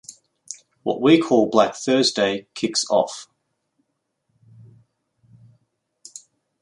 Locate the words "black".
1.47-1.75